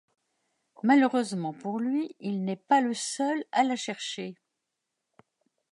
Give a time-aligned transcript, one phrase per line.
[0.81, 4.33] Malheureusement pour lui, il n'est pas le seul à la chercher.